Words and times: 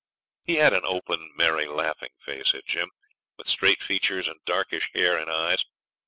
He 0.47 0.55
had 0.55 0.73
an 0.73 0.81
open, 0.83 1.31
merry, 1.35 1.67
laughing 1.67 2.13
face, 2.17 2.53
had 2.53 2.65
Jim, 2.65 2.89
with 3.37 3.45
straight 3.45 3.83
features 3.83 4.27
and 4.27 4.43
darkish 4.45 4.89
hair 4.95 5.15
and 5.15 5.29
eyes. 5.29 5.63